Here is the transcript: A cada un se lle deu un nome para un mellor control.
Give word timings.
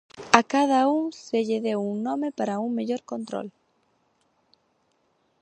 A 0.37 0.39
cada 0.53 0.79
un 0.99 1.05
se 1.25 1.39
lle 1.49 1.59
deu 1.67 1.81
un 1.93 1.97
nome 2.07 2.29
para 2.39 2.59
un 2.65 2.69
mellor 2.79 3.05
control. 3.13 3.53